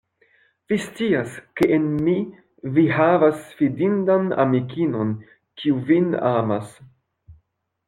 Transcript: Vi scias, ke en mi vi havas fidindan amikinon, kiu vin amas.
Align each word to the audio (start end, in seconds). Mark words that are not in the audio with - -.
Vi 0.71 0.77
scias, 0.85 1.35
ke 1.59 1.67
en 1.75 1.85
mi 2.07 2.15
vi 2.79 2.87
havas 3.01 3.37
fidindan 3.61 4.33
amikinon, 4.47 5.15
kiu 5.63 5.81
vin 5.93 6.11
amas. 6.35 6.77